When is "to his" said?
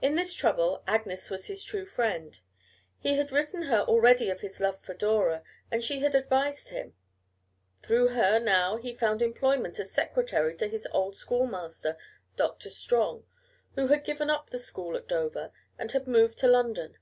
10.58-10.86